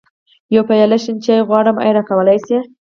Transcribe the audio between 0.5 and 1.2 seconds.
يوه پياله شين